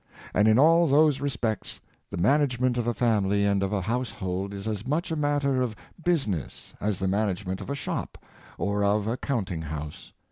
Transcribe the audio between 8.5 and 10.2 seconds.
or of a counting house.